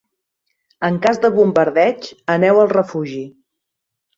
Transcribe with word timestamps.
En 0.87 0.95
cas 1.03 1.21
de 1.27 1.31
bombardeig 1.35 2.09
aneu 2.37 2.63
al 2.63 2.73
refugi. 2.75 3.25